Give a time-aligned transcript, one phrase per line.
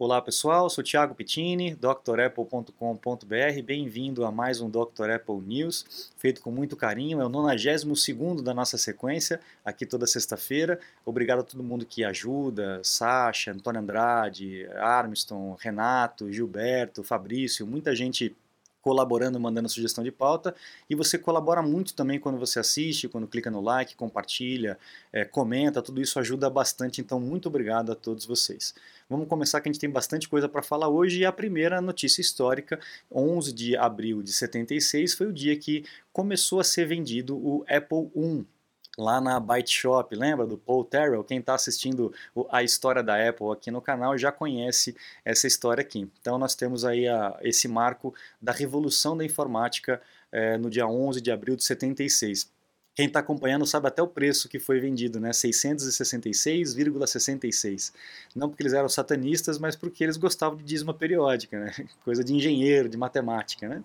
[0.00, 3.62] Olá pessoal, sou Thiago Pittini, drapple.com.br.
[3.64, 5.10] Bem-vindo a mais um Dr.
[5.16, 7.20] Apple News, feito com muito carinho.
[7.20, 10.78] É o 92 da nossa sequência, aqui toda sexta-feira.
[11.04, 18.36] Obrigado a todo mundo que ajuda: Sasha, Antônio Andrade, Armstrong, Renato, Gilberto, Fabrício, muita gente
[18.82, 20.54] colaborando, mandando sugestão de pauta.
[20.88, 24.78] E você colabora muito também quando você assiste, quando clica no like, compartilha,
[25.12, 27.00] é, comenta, tudo isso ajuda bastante.
[27.00, 28.74] Então, muito obrigado a todos vocês.
[29.08, 31.20] Vamos começar que a gente tem bastante coisa para falar hoje.
[31.20, 32.78] E a primeira notícia histórica,
[33.10, 38.10] 11 de abril de 76, foi o dia que começou a ser vendido o Apple
[38.14, 38.46] I
[38.98, 41.22] lá na Byte Shop, lembra do Paul Terrell?
[41.22, 42.12] Quem está assistindo
[42.50, 46.10] a história da Apple aqui no canal já conhece essa história aqui.
[46.20, 48.12] Então nós temos aí a, esse marco
[48.42, 50.02] da revolução da informática
[50.32, 52.50] é, no dia 11 de abril de 76.
[52.98, 55.30] Quem está acompanhando sabe até o preço que foi vendido, né?
[55.30, 57.92] 666,66.
[58.34, 61.72] Não porque eles eram satanistas, mas porque eles gostavam de dízima periódica, né?
[62.04, 63.84] Coisa de engenheiro, de matemática, né?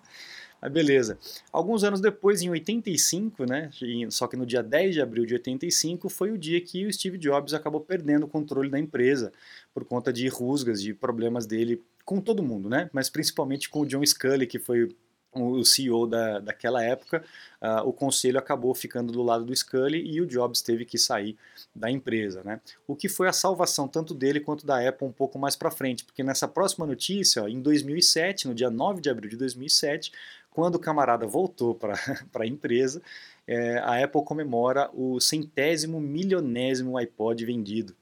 [0.64, 1.18] Mas beleza.
[1.52, 3.68] Alguns anos depois, em 85, né,
[4.08, 7.18] só que no dia 10 de abril de 85, foi o dia que o Steve
[7.18, 9.30] Jobs acabou perdendo o controle da empresa
[9.74, 12.88] por conta de rusgas, de problemas dele com todo mundo, né?
[12.94, 14.88] Mas principalmente com o John Scully, que foi
[15.34, 17.24] o CEO da, daquela época,
[17.60, 21.36] uh, o conselho acabou ficando do lado do Scully e o Jobs teve que sair
[21.74, 22.42] da empresa.
[22.44, 22.60] Né?
[22.86, 26.04] O que foi a salvação tanto dele quanto da Apple um pouco mais para frente,
[26.04, 30.12] porque nessa próxima notícia, ó, em 2007, no dia 9 de abril de 2007,
[30.54, 31.98] quando o camarada voltou para
[32.32, 33.02] a empresa,
[33.46, 37.94] é, a Apple comemora o centésimo milionésimo iPod vendido.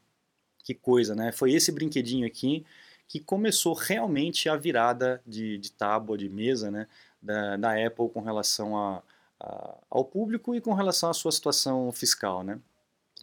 [0.62, 1.32] Que coisa, né?
[1.32, 2.64] Foi esse brinquedinho aqui
[3.08, 6.86] que começou realmente a virada de, de tábua, de mesa, né?
[7.20, 9.02] Da, da Apple com relação a,
[9.40, 12.60] a, ao público e com relação à sua situação fiscal, né?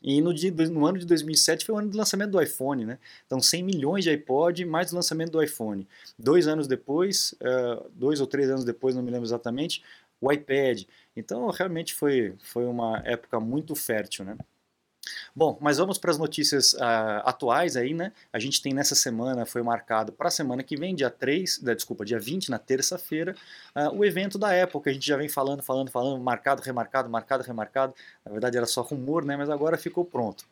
[0.03, 2.99] E no, dia, no, ano de 2007 foi o ano do lançamento do iPhone, né?
[3.25, 5.87] Então 100 milhões de iPod mais o lançamento do iPhone.
[6.17, 9.83] Dois anos depois, uh, dois ou três anos depois, não me lembro exatamente,
[10.21, 10.83] o iPad.
[11.15, 14.37] Então realmente foi, foi uma época muito fértil, né?
[15.39, 18.11] Bom, mas vamos para as notícias uh, atuais aí, né?
[18.33, 21.73] A gente tem nessa semana, foi marcado para a semana que vem, dia 3, da,
[21.73, 23.33] desculpa, dia 20, na terça-feira,
[23.73, 27.09] uh, o evento da Apple, que a gente já vem falando, falando, falando, marcado, remarcado,
[27.09, 27.93] marcado, remarcado.
[28.25, 29.37] Na verdade era só rumor, né?
[29.37, 30.45] Mas agora ficou pronto.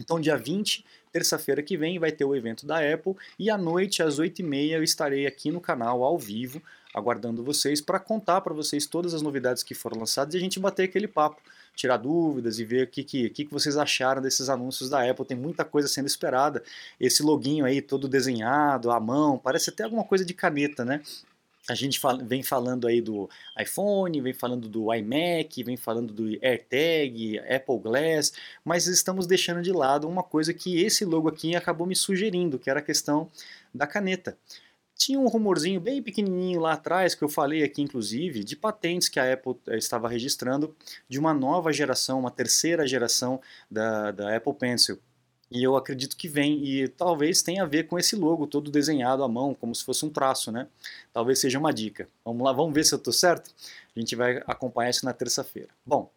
[0.00, 4.02] Então, dia 20, terça-feira que vem, vai ter o evento da Apple e à noite,
[4.02, 6.62] às 8h30, eu estarei aqui no canal ao vivo,
[6.94, 10.58] aguardando vocês para contar para vocês todas as novidades que foram lançadas e a gente
[10.58, 11.40] bater aquele papo
[11.74, 15.24] tirar dúvidas e ver o que, que, que, vocês acharam desses anúncios da Apple.
[15.24, 16.62] Tem muita coisa sendo esperada.
[16.98, 21.00] Esse loginho aí todo desenhado, à mão, parece até alguma coisa de caneta, né?
[21.68, 27.38] A gente vem falando aí do iPhone, vem falando do iMac, vem falando do AirTag,
[27.38, 28.32] Apple Glass,
[28.64, 32.68] mas estamos deixando de lado uma coisa que esse logo aqui acabou me sugerindo, que
[32.68, 33.30] era a questão
[33.72, 34.36] da caneta.
[35.00, 39.18] Tinha um rumorzinho bem pequenininho lá atrás, que eu falei aqui inclusive, de patentes que
[39.18, 40.76] a Apple eh, estava registrando
[41.08, 43.40] de uma nova geração, uma terceira geração
[43.70, 44.98] da, da Apple Pencil.
[45.50, 49.24] E eu acredito que vem, e talvez tenha a ver com esse logo todo desenhado
[49.24, 50.66] à mão, como se fosse um traço, né?
[51.14, 52.06] Talvez seja uma dica.
[52.22, 53.50] Vamos lá, vamos ver se eu estou certo?
[53.96, 55.70] A gente vai acompanhar isso na terça-feira.
[55.84, 56.12] Bom,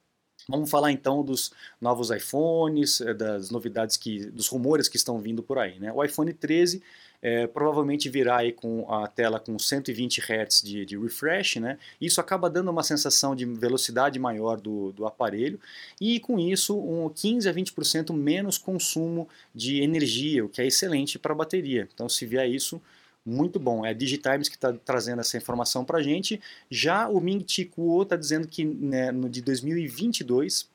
[0.48, 5.42] Vamos falar então dos novos iPhones, eh, das novidades que, dos rumores que estão vindo
[5.42, 5.80] por aí.
[5.80, 5.92] Né?
[5.92, 6.82] O iPhone 13
[7.24, 11.80] é, provavelmente virá aí com a tela com 120 Hz de, de, refresh, né?
[12.00, 15.58] Isso acaba dando uma sensação de velocidade maior do, do aparelho
[16.02, 21.18] e com isso um 15 a 20% menos consumo de energia, o que é excelente
[21.18, 21.88] para a bateria.
[21.94, 22.82] Então se vier isso,
[23.26, 23.86] muito bom.
[23.86, 26.42] É a Digitimes que está trazendo essa informação para a gente.
[26.70, 30.72] Já o Ming Chi Kuo está dizendo que né, no de 2022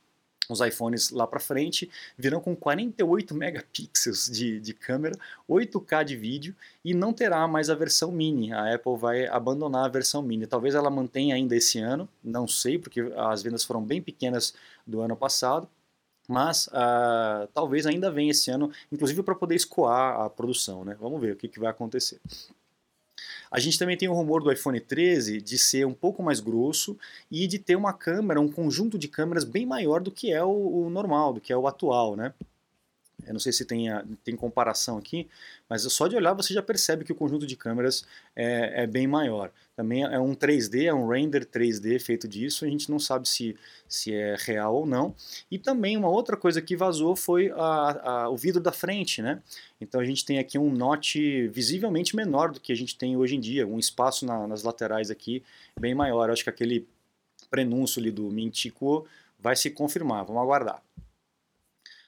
[0.49, 5.15] os iPhones lá para frente virão com 48 megapixels de, de câmera,
[5.49, 8.53] 8K de vídeo e não terá mais a versão mini.
[8.53, 10.47] A Apple vai abandonar a versão mini.
[10.47, 14.55] Talvez ela mantenha ainda esse ano, não sei, porque as vendas foram bem pequenas
[14.87, 15.69] do ano passado.
[16.29, 20.85] Mas uh, talvez ainda venha esse ano, inclusive para poder escoar a produção.
[20.85, 20.95] Né?
[21.01, 22.21] Vamos ver o que, que vai acontecer.
[23.51, 26.99] A gente também tem o rumor do iPhone 13 de ser um pouco mais grosso
[27.31, 30.85] e de ter uma câmera, um conjunto de câmeras bem maior do que é o,
[30.85, 32.35] o normal, do que é o atual, né?
[33.29, 35.29] Eu não sei se tem, a, tem comparação aqui,
[35.69, 38.05] mas só de olhar você já percebe que o conjunto de câmeras
[38.35, 39.53] é, é, bem maior.
[39.77, 43.55] Também é um 3D, é um render 3D feito disso, a gente não sabe se,
[43.87, 45.15] se é real ou não.
[45.51, 49.43] E também uma outra coisa que vazou foi a, a, o vidro da frente, né?
[49.81, 53.37] Então a gente tem aqui um note visivelmente menor do que a gente tem hoje
[53.37, 55.43] em dia, um espaço na, nas laterais aqui
[55.79, 56.29] bem maior.
[56.29, 56.89] Eu acho que aquele
[57.51, 59.07] prenúncio ali do Mintico
[59.39, 60.83] vai se confirmar, vamos aguardar.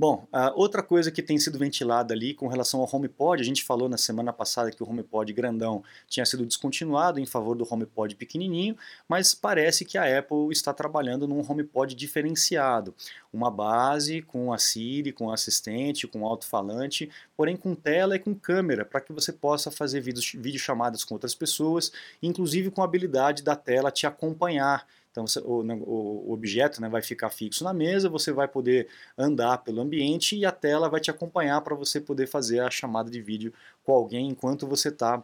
[0.00, 3.88] Bom, outra coisa que tem sido ventilada ali com relação ao HomePod, a gente falou
[3.88, 8.76] na semana passada que o HomePod grandão tinha sido descontinuado em favor do HomePod pequenininho,
[9.08, 12.94] mas parece que a Apple está trabalhando num HomePod diferenciado,
[13.32, 18.84] uma base com a Siri, com assistente, com alto-falante, porém com tela e com câmera,
[18.84, 21.90] para que você possa fazer videochamadas com outras pessoas,
[22.22, 24.86] inclusive com a habilidade da tela te acompanhar
[25.18, 25.64] então você, o,
[26.28, 28.86] o, objeto né, vai ficar fixo na mesa, você vai poder
[29.16, 33.10] andar pelo ambiente e a tela vai te acompanhar para você poder fazer a chamada
[33.10, 35.20] de vídeo com alguém enquanto você está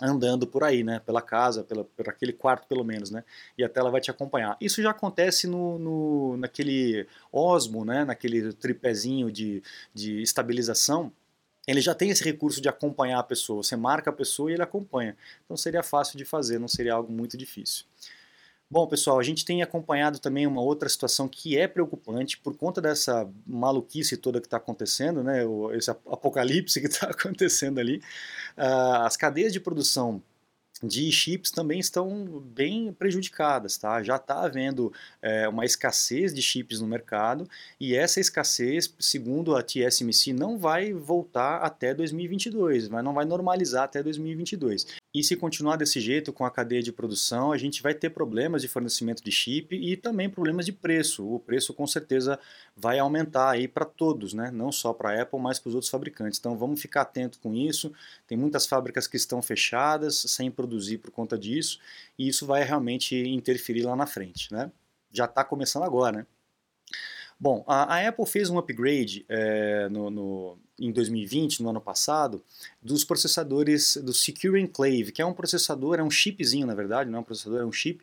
[0.00, 3.22] andando por aí, né, pela casa, pela, por aquele quarto pelo menos, né,
[3.56, 4.56] e a tela vai te acompanhar.
[4.60, 9.62] Isso já acontece no, no naquele Osmo, né, naquele tripézinho de,
[9.92, 11.12] de estabilização,
[11.66, 14.62] ele já tem esse recurso de acompanhar a pessoa, você marca a pessoa e ele
[14.62, 15.16] acompanha.
[15.44, 17.84] Então seria fácil de fazer, não seria algo muito difícil.
[18.70, 22.80] Bom, pessoal, a gente tem acompanhado também uma outra situação que é preocupante por conta
[22.80, 25.42] dessa maluquice toda que está acontecendo, né?
[25.74, 27.98] esse apocalipse que está acontecendo ali.
[28.56, 30.22] Uh, as cadeias de produção
[30.82, 34.02] de chips também estão bem prejudicadas, tá?
[34.02, 34.92] Já está havendo
[35.22, 37.48] é, uma escassez de chips no mercado
[37.80, 43.84] e essa escassez, segundo a TSMC, não vai voltar até 2022, mas não vai normalizar
[43.84, 44.86] até 2022.
[45.14, 48.62] E se continuar desse jeito com a cadeia de produção, a gente vai ter problemas
[48.62, 51.24] de fornecimento de chip e também problemas de preço.
[51.24, 52.38] O preço com certeza
[52.76, 54.50] vai aumentar aí para todos, né?
[54.50, 56.38] Não só para a Apple, mas para os outros fabricantes.
[56.38, 57.92] Então vamos ficar atento com isso.
[58.26, 61.78] Tem muitas fábricas que estão fechadas, sem produzir por conta disso,
[62.18, 64.70] e isso vai realmente interferir lá na frente, né?
[65.12, 66.26] Já está começando agora, né?
[67.38, 72.42] Bom, a, a, Apple fez um upgrade é, no, no, em 2020, no ano passado,
[72.80, 77.18] dos processadores do Secure Enclave, que é um processador, é um chipzinho na verdade, não
[77.18, 78.02] é um processador, é um chip,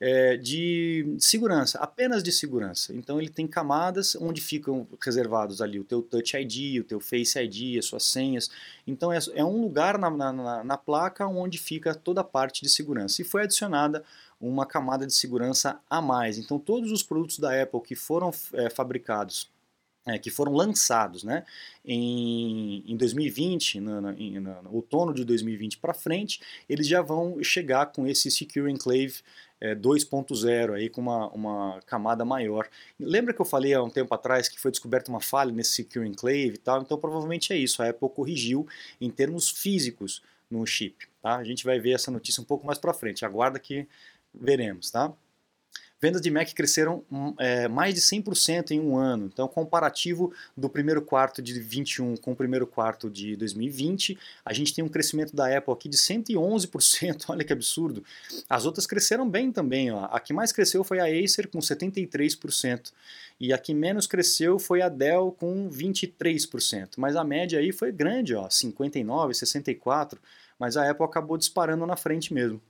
[0.00, 2.94] é, de segurança, apenas de segurança.
[2.94, 7.38] Então ele tem camadas onde ficam reservados ali o teu Touch ID, o teu Face
[7.38, 8.50] ID, as suas senhas.
[8.86, 12.70] Então é, é um lugar na, na, na placa onde fica toda a parte de
[12.70, 13.20] segurança.
[13.20, 14.02] E foi adicionada
[14.40, 16.38] uma camada de segurança a mais.
[16.38, 19.50] Então todos os produtos da Apple que foram é, fabricados
[20.06, 21.44] é, que foram lançados né,
[21.84, 24.12] em, em 2020, no, no,
[24.62, 29.20] no outono de 2020 para frente, eles já vão chegar com esse Secure Enclave
[29.60, 32.68] é, 2.0 aí com uma, uma camada maior.
[32.98, 36.08] Lembra que eu falei há um tempo atrás que foi descoberta uma falha nesse Secure
[36.08, 36.80] Enclave e tal?
[36.80, 38.66] Então provavelmente é isso, a Apple corrigiu
[39.00, 41.06] em termos físicos no chip.
[41.22, 41.36] Tá?
[41.36, 43.86] A gente vai ver essa notícia um pouco mais para frente, aguarda que
[44.34, 44.90] veremos.
[44.90, 45.12] Tá?
[46.00, 49.26] Vendas de Mac cresceram hum, é, mais de 100% em um ano.
[49.26, 54.72] Então, comparativo do primeiro quarto de 21 com o primeiro quarto de 2020, a gente
[54.72, 57.24] tem um crescimento da Apple aqui de 111%.
[57.28, 58.02] Olha que absurdo.
[58.48, 59.90] As outras cresceram bem também.
[59.90, 60.06] Ó.
[60.06, 62.92] A que mais cresceu foi a Acer com 73%.
[63.38, 66.92] E a que menos cresceu foi a Dell com 23%.
[66.96, 70.18] Mas a média aí foi grande, ó, 59, 64.
[70.58, 72.60] Mas a Apple acabou disparando na frente mesmo.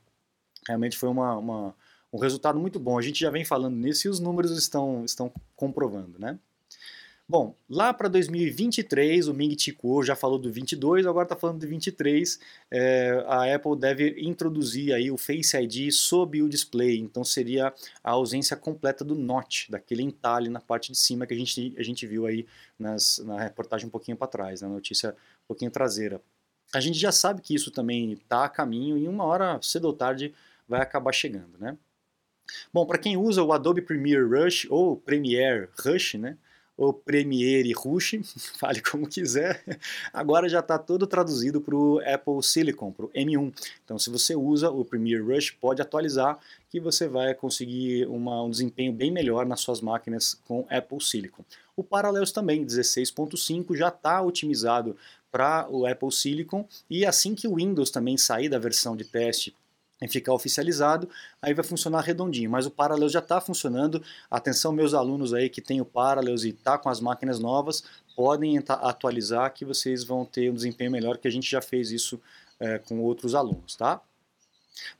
[0.66, 1.74] Realmente foi uma, uma
[2.12, 2.98] um resultado muito bom.
[2.98, 6.38] A gente já vem falando nisso e os números estão, estão comprovando, né?
[7.30, 11.60] Bom, lá para 2023, o Ming Chi Kuo já falou do 22, agora está falando
[11.60, 12.40] do 23.
[12.68, 17.72] É, a Apple deve introduzir aí o Face ID sob o display, então seria
[18.02, 21.84] a ausência completa do notch, daquele entalhe na parte de cima que a gente, a
[21.84, 22.44] gente viu aí
[22.76, 26.20] nas, na reportagem um pouquinho para trás, na notícia um pouquinho traseira.
[26.74, 29.92] A gente já sabe que isso também está a caminho e uma hora, cedo ou
[29.92, 30.34] tarde,
[30.68, 31.78] vai acabar chegando, né?
[32.72, 36.36] Bom, para quem usa o Adobe Premiere Rush ou Premiere Rush, né?
[36.76, 38.20] Ou Premiere Rush,
[38.58, 39.62] fale como quiser,
[40.14, 43.52] agora já está todo traduzido para o Apple Silicon, para o M1.
[43.84, 46.38] Então, se você usa o Premiere Rush, pode atualizar
[46.70, 51.44] que você vai conseguir uma, um desempenho bem melhor nas suas máquinas com Apple Silicon.
[51.76, 54.96] O Parallels também, 16.5, já está otimizado
[55.30, 59.54] para o Apple Silicon e assim que o Windows também sair da versão de teste
[60.00, 61.08] em ficar oficializado,
[61.42, 62.50] aí vai funcionar redondinho.
[62.50, 64.02] Mas o Parallels já está funcionando.
[64.30, 67.84] Atenção, meus alunos aí que têm o Parallels e tá com as máquinas novas,
[68.16, 72.20] podem atualizar que vocês vão ter um desempenho melhor, que a gente já fez isso
[72.58, 74.00] é, com outros alunos, tá?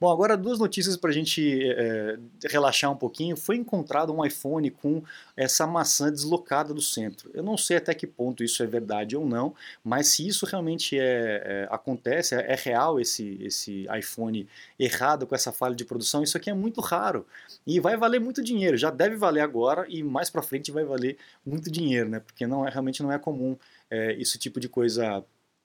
[0.00, 3.36] Bom, agora duas notícias para a gente é, relaxar um pouquinho.
[3.36, 5.02] Foi encontrado um iPhone com
[5.36, 7.30] essa maçã deslocada do centro.
[7.32, 10.98] Eu não sei até que ponto isso é verdade ou não, mas se isso realmente
[10.98, 14.48] é, é acontece, é, é, real esse, esse iPhone
[14.78, 17.26] errado com essa falha de produção, isso aqui é muito raro
[17.66, 18.76] e vai valer muito dinheiro.
[18.76, 22.20] Já deve valer agora e mais para frente vai valer muito dinheiro, né?
[22.20, 23.56] Porque não é realmente não é comum
[23.90, 25.24] é, esse tipo de coisa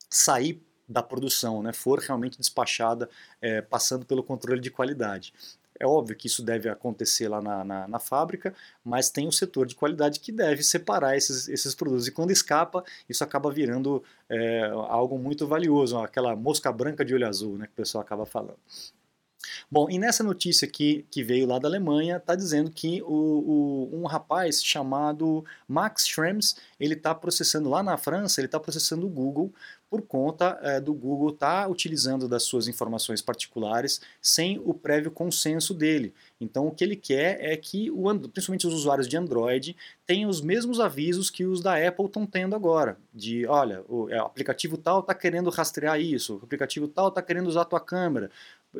[0.10, 3.10] sair da produção, né, for realmente despachada
[3.42, 5.34] é, passando pelo controle de qualidade.
[5.77, 9.65] É óbvio que isso deve acontecer lá na, na, na, fábrica, mas tem o setor
[9.65, 12.08] de qualidade que deve separar esses, esses produtos.
[12.08, 17.27] E quando escapa, isso acaba virando é, algo muito valioso, aquela mosca branca de olho
[17.27, 18.58] azul né, que o pessoal acaba falando.
[19.70, 24.01] Bom, e nessa notícia aqui que veio lá da Alemanha, está dizendo que o, o,
[24.01, 29.10] um rapaz chamado Max Schrems, ele está processando lá na França, ele está processando o
[29.10, 29.54] Google
[29.96, 35.10] por conta é, do Google estar tá utilizando das suas informações particulares sem o prévio
[35.10, 36.14] consenso dele.
[36.40, 39.74] Então, o que ele quer é que, o, principalmente os usuários de Android,
[40.06, 42.98] tenham os mesmos avisos que os da Apple estão tendo agora.
[43.14, 47.48] De, olha, o, é, aplicativo tal está querendo rastrear isso, o aplicativo tal está querendo
[47.48, 48.30] usar a tua câmera,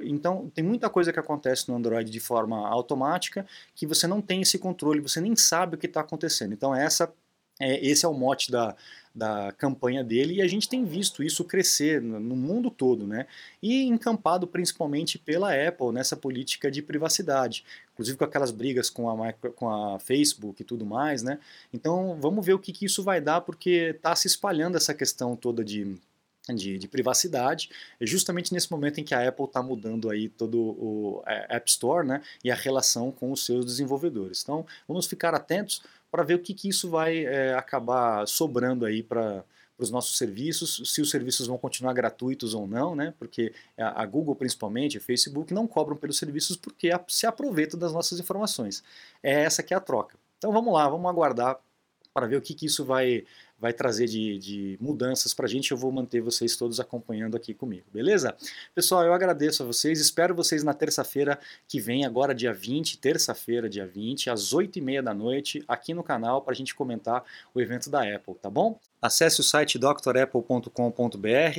[0.04, 4.42] então, tem muita coisa que acontece no Android de forma automática que você não tem
[4.42, 6.52] esse controle, você nem sabe o que está acontecendo.
[6.52, 7.14] Então, essa,
[7.62, 8.76] é, esse é o mote da,
[9.16, 13.26] da campanha dele e a gente tem visto isso crescer no, mundo todo, né?
[13.64, 19.34] E encampado principalmente pela Apple nessa política de privacidade, inclusive com aquelas brigas com a,
[19.34, 21.40] com a Facebook e tudo mais, né?
[21.74, 25.36] Então, vamos ver o que, que isso vai dar, porque está se espalhando essa questão
[25.36, 25.98] toda de
[26.54, 31.24] de, de, privacidade, justamente nesse momento em que a Apple está mudando aí todo o
[31.26, 34.44] é, App Store né, e a relação com os seus desenvolvedores.
[34.44, 35.82] Então, vamos ficar atentos
[36.16, 39.44] para ver o que, que isso vai é, acabar sobrando aí para
[39.78, 43.14] os nossos serviços, se os serviços vão continuar gratuitos ou não, né?
[43.20, 48.18] Porque a, Google principalmente, a Facebook não cobram pelos serviços porque se aproveitam das nossas
[48.18, 48.82] informações.
[49.22, 50.18] É essa que é a troca.
[50.38, 51.60] Então vamos lá, vamos aguardar
[52.14, 53.26] para ver o que, que isso vai
[53.60, 55.72] vai trazer de, de mudanças para a gente.
[55.72, 58.36] Eu vou manter vocês todos acompanhando aqui comigo, beleza?
[58.74, 63.70] Pessoal, eu agradeço a vocês, espero vocês na terça-feira que vem, agora dia 20, terça-feira,
[63.70, 67.90] dia 20, às 8h30 da noite, aqui no canal, para a gente comentar o evento
[67.90, 68.80] da Apple, tá bom?
[69.06, 70.70] Acesse o site drapple.com.br,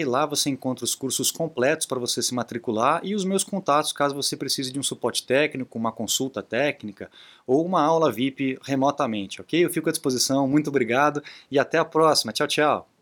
[0.04, 4.16] lá você encontra os cursos completos para você se matricular e os meus contatos caso
[4.16, 7.08] você precise de um suporte técnico, uma consulta técnica
[7.46, 9.64] ou uma aula VIP remotamente, ok?
[9.64, 12.32] Eu fico à disposição, muito obrigado e até a próxima.
[12.32, 12.95] Tchau, tchau.